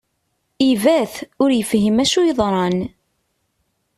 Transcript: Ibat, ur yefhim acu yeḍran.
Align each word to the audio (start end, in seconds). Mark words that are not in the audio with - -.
Ibat, 0.69 1.13
ur 1.41 1.49
yefhim 1.53 1.97
acu 2.03 2.21
yeḍran. 2.25 2.77